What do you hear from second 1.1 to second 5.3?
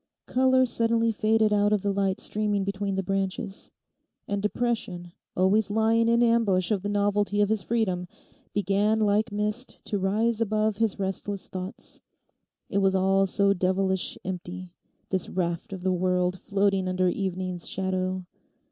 faded out of the light streaming between the branches. And depression,